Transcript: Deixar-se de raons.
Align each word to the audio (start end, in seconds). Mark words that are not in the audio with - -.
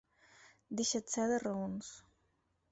Deixar-se 0.79 1.27
de 1.33 1.39
raons. 1.45 1.95